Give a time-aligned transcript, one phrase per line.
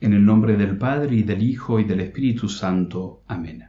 [0.00, 3.22] En el nombre del Padre y del Hijo y del Espíritu Santo.
[3.28, 3.64] Amén.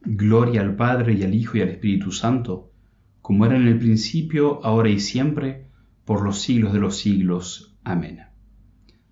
[0.00, 2.72] Gloria al Padre y al Hijo y al Espíritu Santo,
[3.20, 5.66] como era en el principio, ahora y siempre,
[6.06, 7.76] por los siglos de los siglos.
[7.84, 8.20] Amén.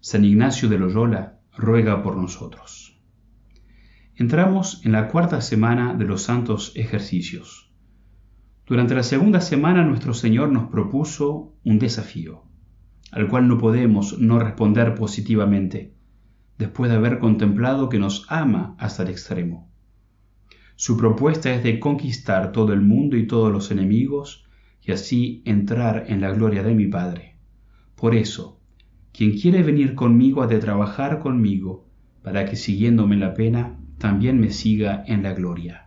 [0.00, 2.98] San Ignacio de Loyola ruega por nosotros.
[4.14, 7.65] Entramos en la cuarta semana de los santos ejercicios.
[8.66, 12.42] Durante la segunda semana nuestro Señor nos propuso un desafío,
[13.12, 15.94] al cual no podemos no responder positivamente,
[16.58, 19.70] después de haber contemplado que nos ama hasta el extremo.
[20.74, 24.48] Su propuesta es de conquistar todo el mundo y todos los enemigos
[24.82, 27.36] y así entrar en la gloria de mi Padre.
[27.94, 28.60] Por eso,
[29.12, 31.86] quien quiere venir conmigo ha de trabajar conmigo,
[32.20, 35.85] para que siguiéndome la pena, también me siga en la gloria.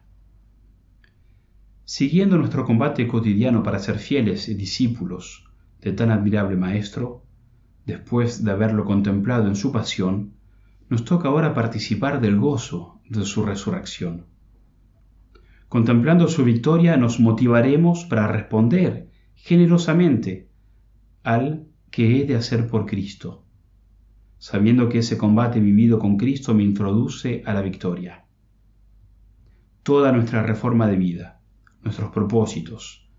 [1.90, 5.50] Siguiendo nuestro combate cotidiano para ser fieles y discípulos
[5.82, 7.24] de tan admirable Maestro,
[7.88, 10.34] después de haberlo contemplado en su pasión,
[10.88, 14.28] nos toca ahora participar del gozo de su resurrección.
[15.68, 20.48] Contemplando su victoria nos motivaremos para responder generosamente
[21.24, 23.46] al que he de hacer por Cristo,
[24.38, 28.26] sabiendo que ese combate vivido con Cristo me introduce a la victoria.
[29.82, 31.39] Toda nuestra reforma de vida,
[31.84, 33.10] nuestros propósitos,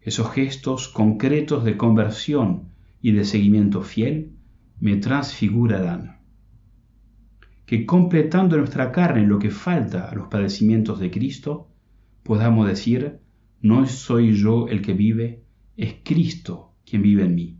[0.00, 4.32] esos gestos concretos de conversión y de seguimiento fiel,
[4.78, 6.20] me transfigurarán
[7.70, 11.68] que completando nuestra carne lo que falta a los padecimientos de Cristo,
[12.24, 13.20] podamos decir,
[13.60, 15.44] no soy yo el que vive,
[15.76, 17.58] es Cristo quien vive en mí.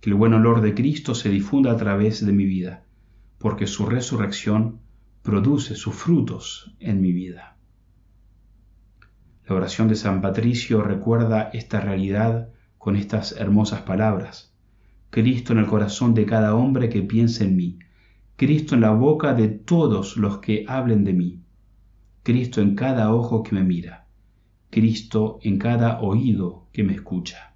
[0.00, 2.86] Que el buen olor de Cristo se difunda a través de mi vida,
[3.36, 4.80] porque su resurrección
[5.20, 7.53] produce sus frutos en mi vida.
[9.46, 14.54] La oración de San Patricio recuerda esta realidad con estas hermosas palabras.
[15.10, 17.78] Cristo en el corazón de cada hombre que piensa en mí
[18.36, 21.44] Cristo en la boca de todos los que hablen de mí,
[22.24, 24.08] Cristo en cada ojo que me mira,
[24.70, 27.54] Cristo en cada oído que me escucha.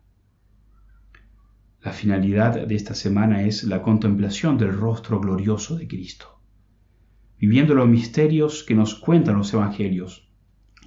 [1.83, 6.41] La finalidad de esta semana es la contemplación del rostro glorioso de Cristo,
[7.39, 10.31] viviendo los misterios que nos cuentan los evangelios,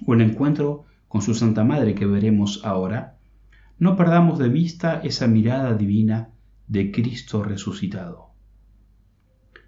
[0.06, 3.18] o el encuentro con su Santa Madre que veremos ahora,
[3.78, 6.30] no perdamos de vista esa mirada divina
[6.66, 8.32] de Cristo resucitado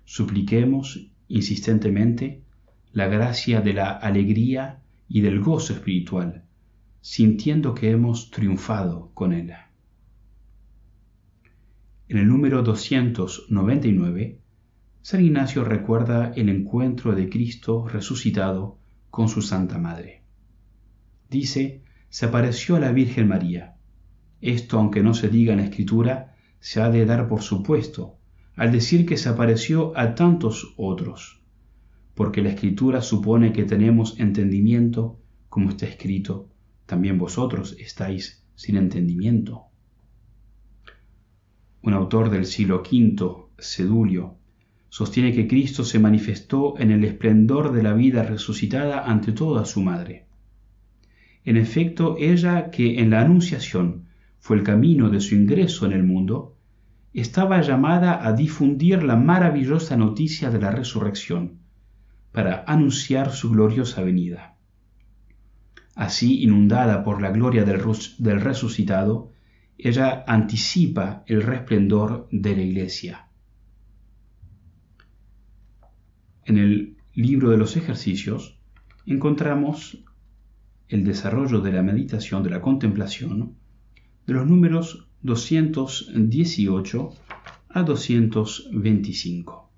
[0.04, 2.42] supliquemos insistentemente
[2.92, 6.44] la gracia de la alegría y del gozo espiritual,
[7.00, 9.52] sintiendo que hemos triunfado con Él.
[12.08, 14.38] En el número 299,
[15.02, 18.78] San Ignacio recuerda el encuentro de Cristo resucitado
[19.10, 20.23] con su Santa Madre.
[21.34, 23.74] Dice, se apareció a la Virgen María.
[24.40, 28.18] Esto, aunque no se diga en la Escritura, se ha de dar por supuesto,
[28.54, 31.42] al decir que se apareció a tantos otros,
[32.14, 35.18] porque la escritura supone que tenemos entendimiento,
[35.48, 36.50] como está escrito,
[36.86, 39.64] también vosotros estáis sin entendimiento.
[41.82, 44.36] Un autor del siglo V, Sedulio,
[44.88, 49.82] sostiene que Cristo se manifestó en el esplendor de la vida resucitada ante toda su
[49.82, 50.23] madre.
[51.44, 54.06] En efecto, ella que en la Anunciación
[54.38, 56.56] fue el camino de su ingreso en el mundo,
[57.12, 61.60] estaba llamada a difundir la maravillosa noticia de la resurrección,
[62.32, 64.56] para anunciar su gloriosa venida.
[65.94, 69.30] Así, inundada por la gloria del, resucitado,
[69.78, 73.28] ella anticipa el resplendor de la iglesia.
[76.44, 78.58] En el libro de los ejercicios
[79.06, 80.03] encontramos
[80.88, 83.54] el desarrollo de la meditación, de la contemplación,
[84.26, 87.10] de los números 218
[87.68, 89.70] a 225.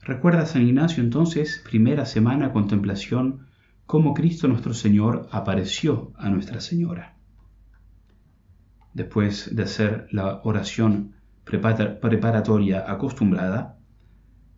[0.00, 3.46] Recuerda San Ignacio entonces, primera semana contemplación,
[3.86, 7.16] cómo Cristo nuestro Señor apareció a Nuestra Señora.
[8.94, 13.78] Después de hacer la oración preparatoria acostumbrada,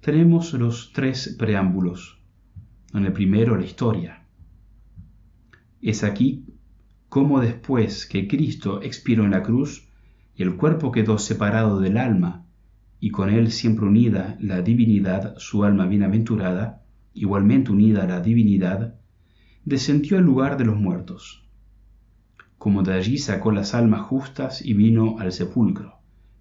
[0.00, 2.21] tenemos los tres preámbulos.
[2.94, 4.27] En el primero, la historia.
[5.80, 6.44] Es aquí
[7.08, 9.88] cómo después que Cristo expiró en la cruz
[10.34, 12.44] y el cuerpo quedó separado del alma,
[13.00, 16.82] y con él siempre unida la divinidad, su alma bienaventurada,
[17.14, 18.96] igualmente unida a la divinidad,
[19.64, 21.44] descendió al lugar de los muertos.
[22.56, 25.98] Como de allí sacó las almas justas y vino al sepulcro,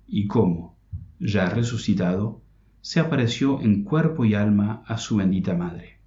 [0.07, 0.77] y como,
[1.19, 2.41] ya resucitado,
[2.81, 5.99] se apareció en cuerpo y alma a su bendita madre.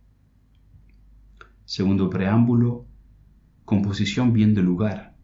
[1.65, 2.87] Segundo preámbulo,
[3.71, 5.15] composición bien del lugar.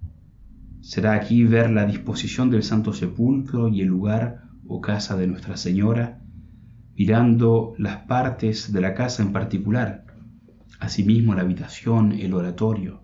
[0.80, 5.56] Será aquí ver la disposición del Santo Sepulcro y el lugar o casa de Nuestra
[5.56, 6.20] Señora,
[6.94, 10.04] mirando las partes de la casa en particular,
[10.78, 13.02] asimismo la habitación, el oratorio.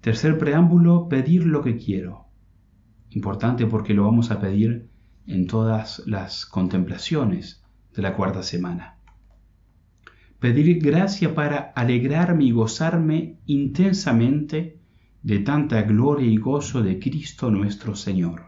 [0.00, 2.26] Tercer preámbulo, pedir lo que quiero.
[3.10, 4.90] Importante porque lo vamos a pedir
[5.28, 7.62] en todas las contemplaciones
[7.94, 8.95] de la cuarta semana.
[10.38, 14.78] Pedir gracia para alegrarme y gozarme intensamente
[15.22, 18.44] de tanta gloria y gozo de Cristo nuestro Señor.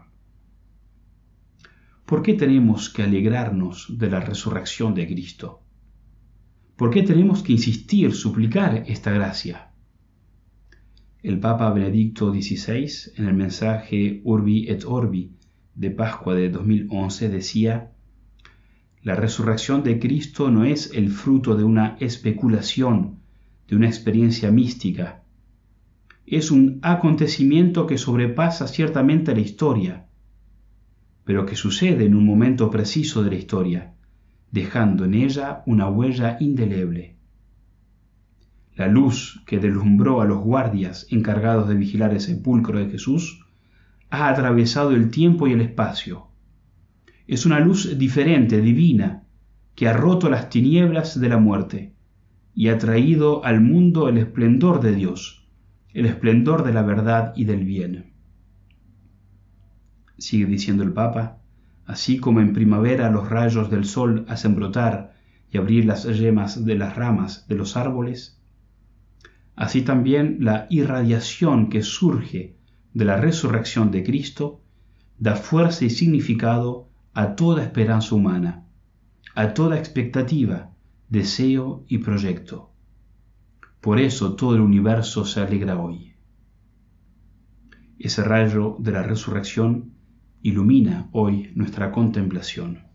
[2.05, 5.61] ¿Por qué tenemos que alegrarnos de la resurrección de Cristo?
[6.75, 9.73] ¿Por qué tenemos que insistir, suplicar esta gracia?
[11.21, 15.35] El Papa Benedicto XVI, en el mensaje Urbi et Orbi
[15.75, 17.91] de Pascua de 2011, decía,
[19.09, 23.17] la resurrección de Cristo no es el fruto de una especulación,
[23.67, 25.23] de una experiencia mística.
[26.27, 30.05] Es un acontecimiento que sobrepasa ciertamente la historia,
[31.23, 33.95] pero que sucede en un momento preciso de la historia,
[34.51, 37.15] dejando en ella una huella indeleble.
[38.75, 43.43] La luz que deslumbró a los guardias encargados de vigilar el sepulcro de Jesús
[44.11, 46.28] ha atravesado el tiempo y el espacio
[47.29, 49.23] es una luz diferente, divina,
[49.75, 51.93] que ha roto las tinieblas de la muerte
[52.55, 55.47] y ha traído al mundo el esplendor de Dios,
[55.93, 58.13] el esplendor de la verdad y del bien.
[60.17, 61.37] Sigue diciendo el Papa,
[61.85, 65.13] así como en primavera los rayos del sol hacen brotar
[65.51, 68.41] y abrir las yemas de las ramas de los árboles,
[69.55, 72.55] así también la irradiación que surge
[72.95, 74.63] de la resurrección de Cristo
[75.19, 76.88] da fuerza y significado
[77.19, 78.63] a toda esperanza humana,
[79.35, 80.71] a toda expectativa,
[81.09, 82.71] deseo y proyecto.
[83.81, 86.13] Por eso todo el universo se alegra hoy.
[87.97, 89.95] Ese rayo de la resurrección
[90.43, 92.85] ilumina hoy nuestra contemplación.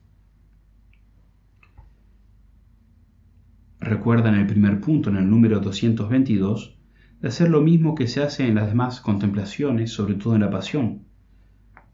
[3.78, 6.78] Recuerda en el primer punto, en el número 222,
[7.20, 10.50] de hacer lo mismo que se hace en las demás contemplaciones, sobre todo en la
[10.50, 11.04] pasión.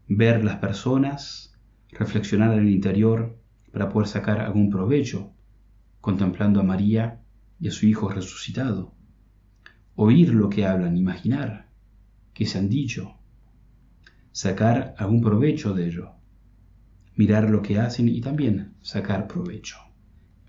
[0.07, 1.50] Ver las personas,
[1.91, 3.37] reflexionar en el interior
[3.71, 5.33] para poder sacar algún provecho,
[5.99, 7.21] contemplando a María
[7.59, 8.93] y a su Hijo resucitado,
[9.95, 11.69] oír lo que hablan, imaginar
[12.33, 13.15] qué se han dicho,
[14.31, 16.11] sacar algún provecho de ello,
[17.15, 19.77] mirar lo que hacen y también sacar provecho,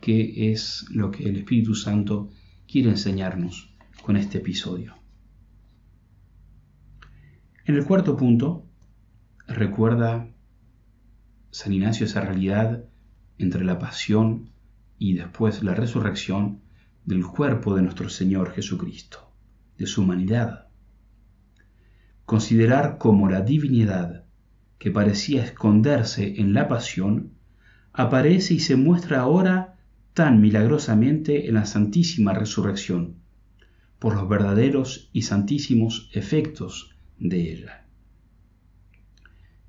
[0.01, 2.31] qué es lo que el Espíritu Santo
[2.67, 4.95] quiere enseñarnos con este episodio.
[7.65, 8.67] En el cuarto punto,
[9.47, 10.29] recuerda
[11.53, 12.83] San Ignacio esa realidad
[13.37, 14.49] entre la pasión
[14.99, 16.61] y después la resurrección
[17.05, 19.31] del cuerpo de nuestro Señor Jesucristo,
[19.77, 20.69] de su humanidad.
[22.25, 24.25] Considerar cómo la divinidad
[24.79, 27.33] que parecía esconderse en la pasión
[27.93, 29.77] aparece y se muestra ahora
[30.15, 33.17] tan milagrosamente en la santísima resurrección,
[33.99, 37.82] por los verdaderos y santísimos efectos de ella.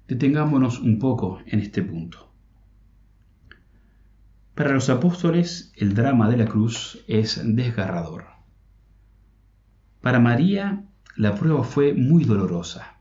[0.08, 2.34] Detengámonos un poco en este punto.
[4.54, 8.26] Para los apóstoles el drama de la cruz es desgarrador.
[10.02, 10.84] Para María
[11.16, 13.00] la prueba fue muy dolorosa.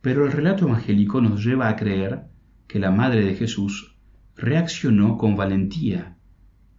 [0.00, 2.24] Pero el relato evangélico nos lleva a creer
[2.66, 3.96] que la Madre de Jesús
[4.34, 6.16] reaccionó con valentía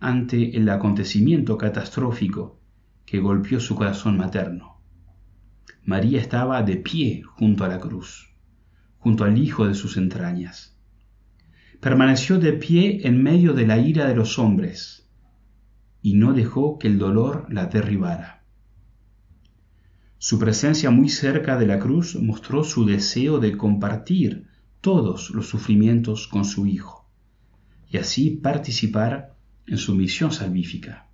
[0.02, 2.60] ante el acontecimiento catastrófico
[3.06, 4.82] que golpeó su corazón materno.
[5.86, 8.33] María estaba de pie junto a la cruz
[9.04, 10.78] junto al Hijo de sus entrañas.
[11.82, 15.10] Permaneció de pie en medio de la ira de los hombres
[16.02, 18.46] y no dejó que el dolor la derribara.
[20.20, 24.48] Su presencia muy cerca de la cruz mostró su deseo de compartir
[24.80, 27.06] todos los sufrimientos con su Hijo
[27.90, 29.36] y así participar
[29.68, 31.10] en su misión salvífica.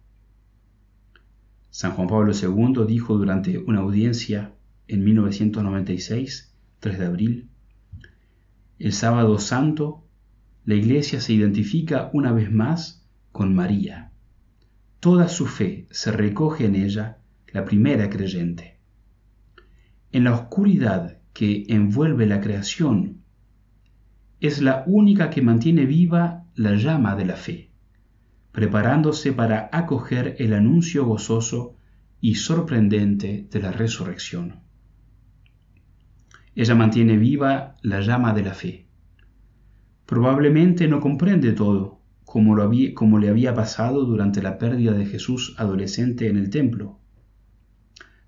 [1.72, 4.53] San Juan Pablo II dijo durante una audiencia
[4.88, 7.50] en 1996, 3 de abril,
[8.80, 10.06] el sábado santo,
[10.64, 14.12] la iglesia se identifica una vez más con María.
[15.02, 17.18] Toda su fe se recoge en ella,
[17.48, 18.80] la primera creyente.
[20.12, 23.22] En la oscuridad que envuelve la creación,
[24.40, 27.72] es la única que mantiene viva la llama de la fe,
[28.54, 31.76] preparándose para acoger el anuncio gozoso
[32.22, 34.69] y sorprendente de la resurrección.
[36.62, 38.86] Ella mantiene viva la llama de la fe.
[40.06, 45.56] Probablemente no comprende todo, como, lo había, le había pasado durante la pérdida de Jesús
[45.58, 47.00] adolescente en el templo.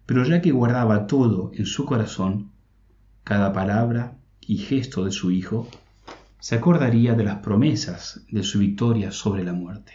[0.06, 2.52] Pero ya que guardaba todo en su corazón,
[3.26, 5.68] cada palabra y gesto de su Hijo,
[6.40, 9.92] se acordaría de las promesas de su victoria sobre la muerte.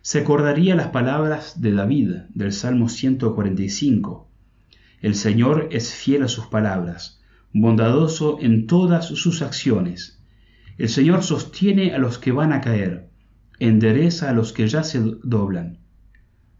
[0.00, 4.31] Se acordaría las palabras de David del Salmo 145.
[5.02, 7.20] El Señor es fiel a sus palabras,
[7.52, 10.22] bondadoso en todas sus acciones.
[10.78, 13.10] El Señor sostiene a los que van a caer,
[13.58, 15.80] endereza a los que ya se doblan.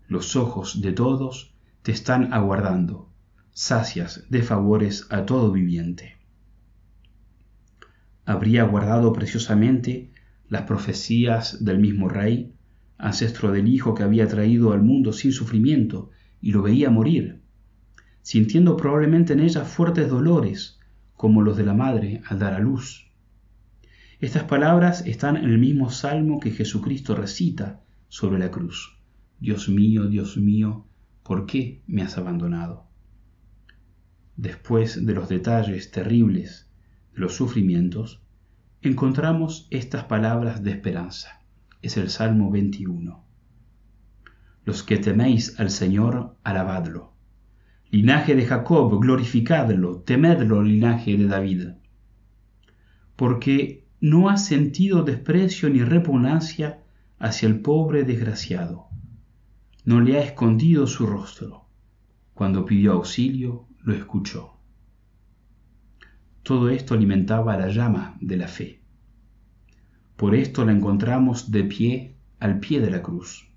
[0.06, 3.10] Los ojos de todos te están aguardando,
[3.52, 6.18] sacias de favores a todo viviente
[8.24, 10.12] habría guardado preciosamente
[10.48, 12.54] las profecías del mismo rey,
[12.98, 17.41] ancestro del hijo que había traído al mundo sin sufrimiento y lo veía morir,
[18.22, 20.78] sintiendo probablemente en ella fuertes dolores,
[21.14, 23.10] como los de la madre al dar a luz.
[24.20, 28.96] Estas palabras están en el mismo salmo que Jesucristo recita sobre la cruz.
[29.40, 30.86] Dios mío, Dios mío,
[31.22, 32.86] ¿por qué me has abandonado?
[34.36, 36.68] Después de los detalles terribles
[37.14, 38.22] los sufrimientos,
[38.80, 41.42] encontramos estas palabras de esperanza.
[41.82, 43.24] Es el Salmo 21.
[44.64, 47.11] Los que teméis al Señor, alabadlo.
[47.92, 51.62] Linaje de Jacob, glorificadlo, temedlo, linaje de David.
[53.16, 56.82] Porque no ha sentido desprecio ni repugnancia
[57.18, 58.86] hacia el pobre desgraciado.
[59.84, 61.66] No le ha escondido su rostro.
[62.32, 64.56] Cuando pidió auxilio, lo escuchó.
[66.42, 68.80] Todo esto alimentaba la llama de la fe.
[70.16, 73.52] Por esto la encontramos de pie al pie de la cruz.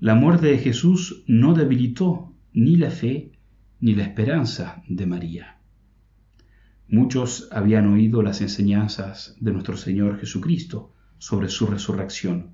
[0.00, 3.32] La muerte de Jesús no debilitó ni la fe
[3.80, 5.58] ni la esperanza de María.
[6.88, 12.50] Muchos habían oído las enseñanzas de nuestro Señor Jesucristo sobre su resurrección.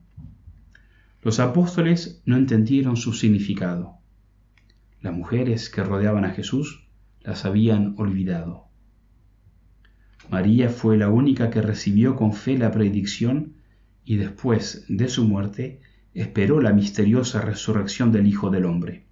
[1.23, 3.99] Los apóstoles no entendieron su significado.
[5.01, 6.87] Las mujeres que rodeaban a Jesús
[7.23, 8.67] las habían olvidado.
[10.31, 13.55] María fue la única que recibió con fe la predicción
[14.05, 15.81] y después de su muerte
[16.15, 19.06] esperó la misteriosa resurrección del Hijo del Hombre.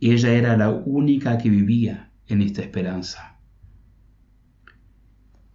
[0.00, 3.38] Ella era la única que vivía en esta esperanza.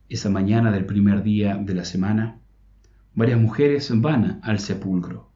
[0.07, 2.39] Esa mañana del primer día de la semana,
[3.13, 5.31] varias mujeres van al sepulcro.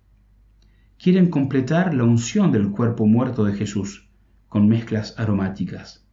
[0.97, 4.09] Quieren completar la unción del cuerpo muerto de Jesús
[4.47, 6.05] con mezclas aromáticas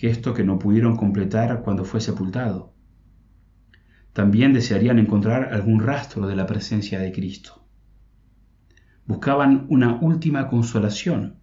[0.00, 2.72] gesto que no pudieron completar cuando fue sepultado.
[4.14, 7.66] También desearían encontrar algún rastro de la presencia de Cristo.
[9.04, 11.39] Buscaban una última consolación,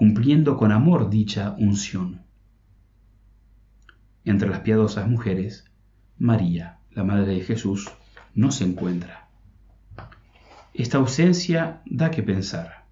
[0.00, 2.22] cumpliendo con amor dicha unción.
[4.24, 5.66] Entre las piadosas mujeres,
[6.16, 7.86] María, la Madre de Jesús,
[8.34, 9.28] no se encuentra.
[10.72, 12.86] Esta ausencia da que pensar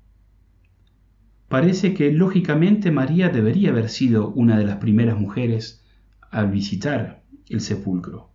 [1.49, 5.83] parece que lógicamente María debería haber sido una de las primeras mujeres
[6.31, 8.31] al visitar el sepulcro.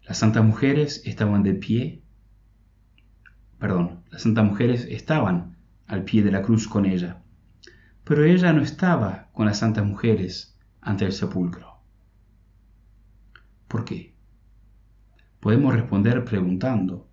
[0.00, 2.02] Las santas mujeres estaban de pie,
[3.58, 5.57] perdón, las santas mujeres estaban
[5.88, 7.22] al pie de la cruz con ella,
[8.04, 11.80] pero ella no estaba con las santas mujeres ante el sepulcro.
[13.66, 14.14] ¿Por qué?
[15.40, 17.08] Podemos responder preguntando,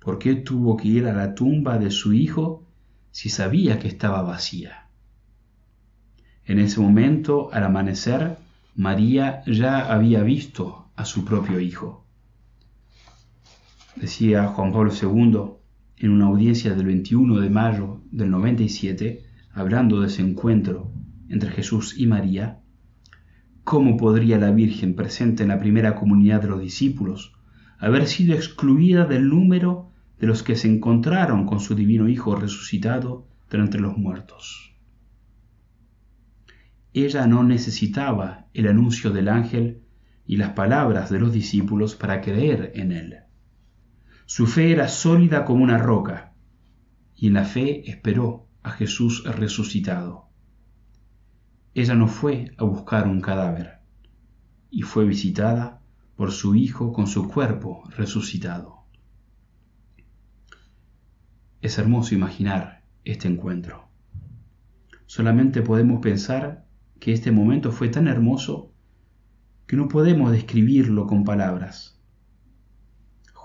[0.00, 2.66] ¿por qué tuvo que ir a la tumba de su hijo
[3.12, 4.88] si sabía que estaba vacía.
[6.44, 8.38] En ese momento, al amanecer,
[8.74, 12.04] María ya había visto a su propio hijo.
[13.94, 15.61] Decía Juan Pablo II
[16.02, 20.92] en una audiencia del 21 de mayo del 97, hablando de ese encuentro
[21.28, 22.58] entre Jesús y María,
[23.62, 27.34] ¿cómo podría la Virgen presente en la primera comunidad de los discípulos
[27.78, 33.28] haber sido excluida del número de los que se encontraron con su divino Hijo resucitado
[33.48, 34.74] de entre los muertos.
[36.92, 39.82] Ella no necesitaba el anuncio del ángel
[40.26, 43.14] y las palabras de los discípulos para creer en él.
[44.34, 46.32] Su fe era sólida como una roca,
[47.14, 50.30] y en la fe esperó a Jesús resucitado.
[51.74, 53.80] Ella no fue a buscar un cadáver,
[54.70, 55.82] y fue visitada
[56.16, 58.86] por su Hijo con su cuerpo resucitado.
[61.60, 63.90] Es hermoso imaginar este encuentro.
[65.04, 66.64] Solamente podemos pensar
[67.00, 68.72] que este momento fue tan hermoso
[69.66, 72.01] que no podemos describirlo con palabras.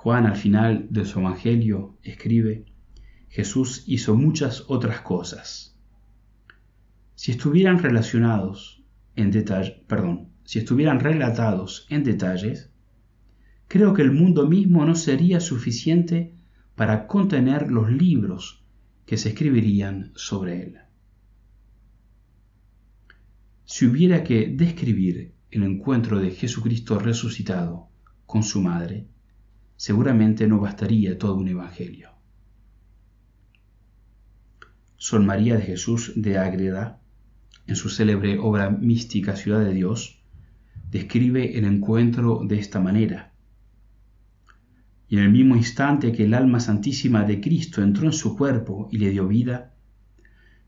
[0.07, 2.63] Juan al final de su Evangelio escribe,
[3.27, 5.75] Jesús hizo muchas otras cosas.
[7.15, 8.81] Si estuvieran relacionados
[9.17, 12.71] en detalle, perdón, si estuvieran relatados en detalles,
[13.67, 16.33] creo que el mundo mismo no sería suficiente
[16.75, 18.63] para contener los libros
[19.05, 20.77] que se escribirían sobre él.
[23.65, 27.89] Si hubiera que describir el encuentro de Jesucristo resucitado
[28.25, 29.05] con su madre,
[29.77, 32.09] seguramente no bastaría todo un evangelio.
[34.97, 36.99] Sol María de Jesús de Ágreda,
[37.67, 40.19] en su célebre obra mística Ciudad de Dios,
[40.89, 43.33] describe el encuentro de esta manera.
[45.07, 48.89] Y en el mismo instante que el alma santísima de Cristo entró en su cuerpo
[48.91, 49.73] y le dio vida,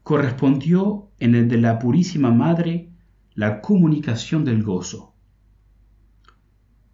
[0.03, 2.91] correspondió en el de la Purísima Madre
[3.33, 5.08] la comunicación del gozo,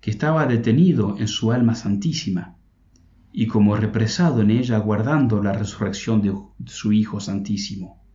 [0.06, 2.58] que estaba detenido en su alma santísima
[3.34, 6.32] y como represado en ella aguardando la resurrección de
[6.68, 8.06] su Hijo Santísimo.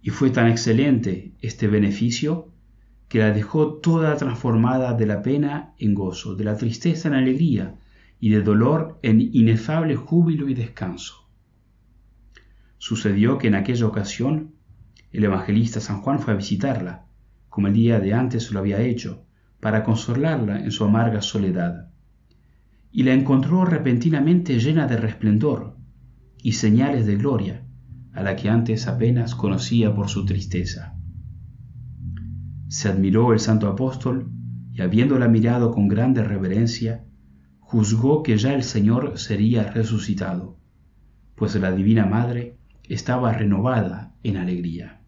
[0.00, 2.50] Y fue tan excelente este beneficio
[3.08, 7.78] que la dejó toda transformada de la pena en gozo, de la tristeza en alegría
[8.18, 11.28] y de dolor en inefable júbilo y descanso.
[12.78, 14.54] Sucedió que en aquella ocasión
[15.12, 17.04] el evangelista San Juan fue a visitarla,
[17.50, 19.26] como el día de antes lo había hecho,
[19.60, 21.90] para consolarla en su amarga soledad,
[22.90, 25.76] y la encontró repentinamente llena de resplendor
[26.42, 27.66] y señales de gloria,
[28.12, 30.96] a la que antes apenas conocía por su tristeza.
[32.68, 34.30] Se admiró el santo apóstol
[34.72, 37.04] y habiéndola mirado con grande reverencia,
[37.60, 40.56] juzgó que ya el Señor sería resucitado,
[41.34, 45.00] pues la Divina Madre estaba renovada en alegría.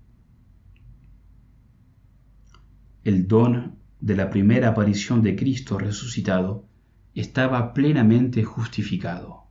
[3.04, 6.66] El don de la primera aparición de Cristo resucitado
[7.14, 9.44] estaba plenamente justificado.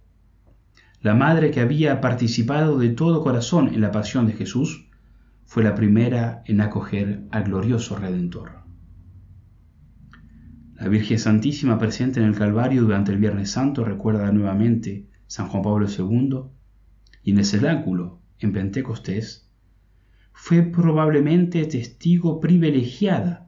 [1.02, 4.90] La madre que había participado de todo corazón en la pasión de Jesús
[5.46, 8.64] fue la primera en acoger al glorioso Redentor.
[10.76, 15.64] La Virgen Santísima presente en el Calvario durante el Viernes Santo recuerda nuevamente San Juan
[15.64, 16.40] Pablo II
[17.24, 19.50] y en el cenáculo, en Pentecostés,
[20.32, 23.47] fue probablemente testigo privilegiada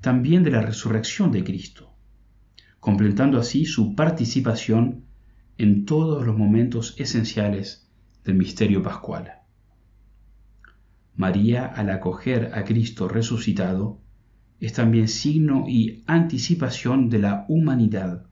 [0.00, 1.94] también de la resurrección de Cristo,
[2.78, 5.04] completando así su participación
[5.58, 7.86] en todos los momentos esenciales
[8.24, 9.32] del misterio pascual.
[11.16, 14.00] María, al acoger a Cristo resucitado,
[14.58, 18.26] es también signo y anticipación de la humanidad,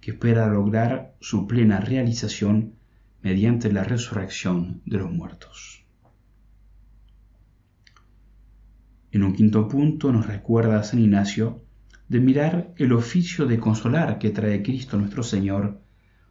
[0.00, 2.74] que espera lograr su plena realización
[3.22, 5.83] mediante la resurrección de los muertos.
[9.14, 11.62] En un quinto punto nos recuerda San Ignacio
[12.08, 15.80] de mirar el oficio de consolar que trae Cristo nuestro Señor,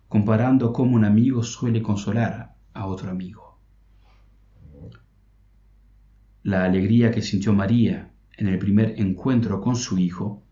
[0.10, 3.58] comparando cómo un amigo suele consolar a otro amigo.
[6.44, 10.44] La alegría que sintió María en el primer encuentro con su Hijo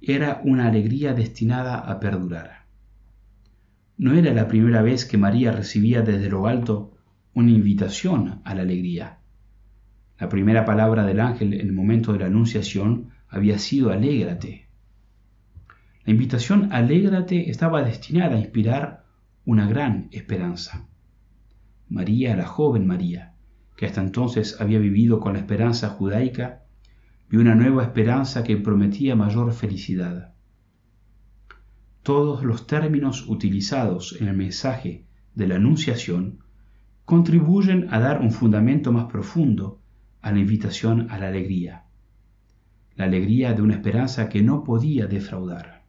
[0.00, 2.66] era una alegría destinada a perdurar.
[3.96, 6.96] No era la primera vez que María recibía desde lo alto
[7.34, 9.15] una invitación a la alegría.
[10.18, 14.68] La primera palabra del ángel en el momento de la anunciación había sido alégrate.
[16.04, 19.04] La invitación alégrate estaba destinada a inspirar
[19.44, 20.88] una gran esperanza.
[21.88, 23.34] María, la joven María,
[23.76, 26.62] que hasta entonces había vivido con la esperanza judaica,
[27.28, 30.32] vio una nueva esperanza que prometía mayor felicidad.
[32.02, 36.38] Todos los términos utilizados en el mensaje de la Anunciación
[37.04, 39.82] contribuyen a dar un fundamento más profundo
[40.26, 41.84] a la invitación a la alegría,
[42.96, 45.84] la alegría de una esperanza que no podía defraudar.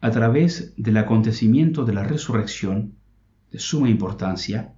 [0.00, 2.96] A través del acontecimiento de la resurrección,
[3.52, 4.74] de suma importancia,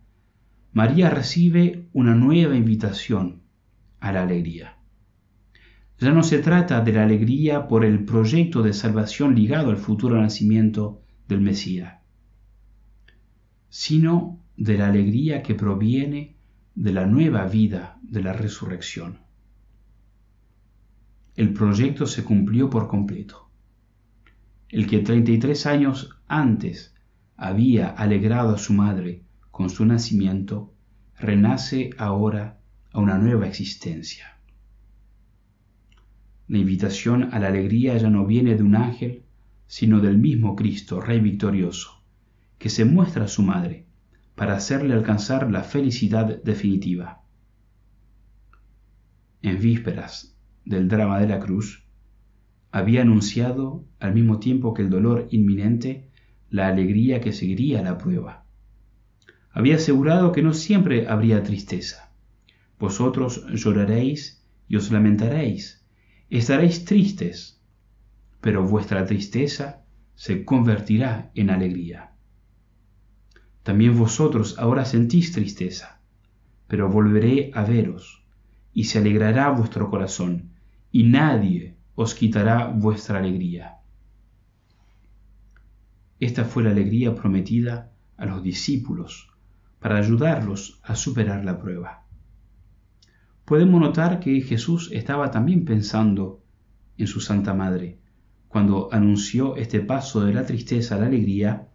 [0.75, 3.41] María recibe una nueva invitación
[4.01, 4.77] a la alegría.
[5.99, 10.21] Ya no se trata de la alegría por el proyecto de salvación ligado al futuro
[10.21, 12.01] nacimiento del Mesías,
[13.71, 16.37] sino de la alegría que proviene
[16.75, 19.19] de la nueva vida de la resurrección.
[21.37, 23.51] El proyecto se cumplió por completo.
[24.69, 26.95] El que 33 años antes
[27.37, 30.73] había alegrado a su madre con su nacimiento,
[31.19, 32.59] renace ahora
[32.91, 34.39] a una nueva existencia.
[36.49, 39.25] La invitación a la alegría ya no viene de un ángel,
[39.67, 42.03] sino del mismo Cristo, Rey victorioso,
[42.59, 43.87] que se muestra a su madre
[44.35, 47.23] para hacerle alcanzar la felicidad definitiva.
[49.43, 51.85] En vísperas del drama de la cruz,
[52.71, 56.11] había anunciado, al mismo tiempo que el dolor inminente,
[56.49, 58.43] la alegría que seguiría la prueba
[59.53, 62.11] había asegurado que no siempre habría tristeza.
[62.79, 65.85] Vosotros lloraréis y os lamentaréis,
[66.31, 67.61] estaréis tristes,
[68.41, 72.12] pero vuestra tristeza se convertirá en alegría.
[73.63, 76.01] También vosotros ahora sentís tristeza,
[76.67, 78.25] pero volveré a veros,
[78.75, 80.51] y se alegrará vuestro corazón,
[80.91, 83.77] y nadie os quitará vuestra alegría.
[86.19, 89.31] Esta fue la alegría prometida a los discípulos
[89.81, 92.05] para ayudarlos a superar la prueba.
[93.45, 96.43] Podemos notar que Jesús estaba también pensando
[96.97, 97.99] en su Santa Madre
[98.49, 101.69] cuando anunció este paso de la tristeza a la alegría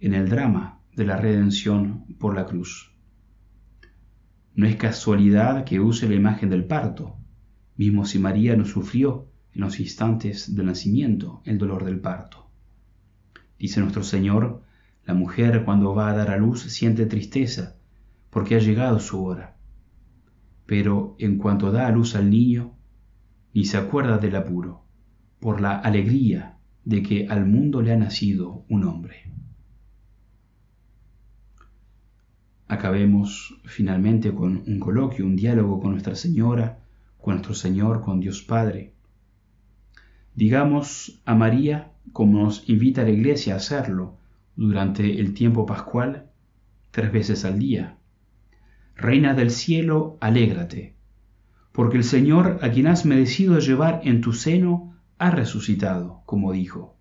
[0.00, 2.90] en el drama de la redención por la cruz.
[4.54, 7.18] No es casualidad que use la imagen del parto,
[7.76, 12.50] mismo si María no sufrió en los instantes del nacimiento el dolor del parto.
[13.58, 14.62] Dice nuestro Señor,
[15.04, 17.76] la mujer cuando va a dar a luz siente tristeza
[18.30, 19.58] porque ha llegado su hora.
[20.64, 22.74] Pero en cuanto da a luz al niño,
[23.52, 24.86] ni se acuerda del apuro,
[25.40, 29.30] por la alegría de que al mundo le ha nacido un hombre.
[32.68, 36.80] Acabemos finalmente con un coloquio, un diálogo con Nuestra Señora,
[37.20, 38.92] con nuestro Señor, con Dios Padre.
[40.34, 44.16] Digamos a María, como nos invita la Iglesia a hacerlo
[44.56, 46.26] durante el tiempo pascual,
[46.90, 47.98] tres veces al día.
[48.94, 50.94] Reina del cielo, alégrate,
[51.72, 56.96] porque el Señor a quien has merecido llevar en tu seno ha resucitado, como dijo.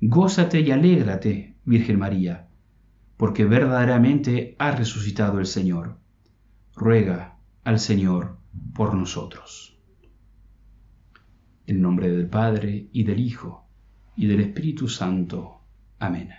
[0.00, 2.47] Gózate y alégrate, Virgen María,
[3.18, 5.98] porque verdaderamente ha resucitado el Señor.
[6.74, 8.38] Ruega al Señor
[8.74, 9.76] por nosotros.
[11.66, 13.68] En nombre del Padre y del Hijo
[14.16, 15.60] y del Espíritu Santo.
[15.98, 16.30] Amén.